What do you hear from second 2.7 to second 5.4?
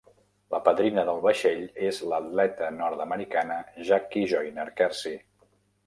nord-americana Jackie Joyner-Kersee.